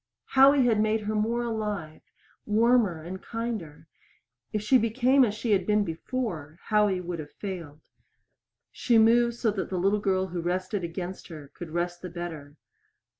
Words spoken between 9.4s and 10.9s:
that the little girl who rested